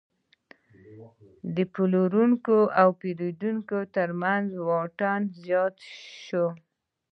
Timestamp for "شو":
6.23-6.47